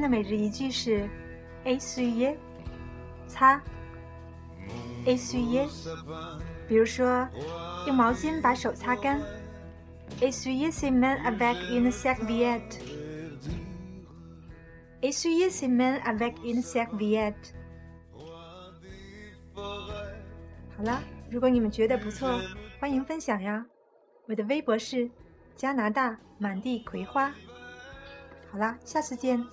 [0.00, 1.08] 的每日一句是
[1.64, 2.36] ：a su ye，
[3.26, 3.60] 擦
[5.06, 5.68] ，a su ye。
[6.68, 7.28] 比如说，
[7.86, 9.20] 用毛巾把手擦干
[10.20, 12.78] ，“essuyer ses mains avec une serviette”。
[15.02, 17.34] “essuyer ses mains avec une serviette”。
[20.76, 22.40] 好了，如果你们觉得不错，
[22.80, 23.66] 欢迎分享呀。
[24.26, 25.10] 我的微博是
[25.54, 27.34] 加拿大满地葵花。
[28.54, 29.44] 好啦下次见。